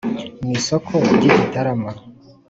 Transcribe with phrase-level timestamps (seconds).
[0.41, 1.91] mu isoko ry’i gitarama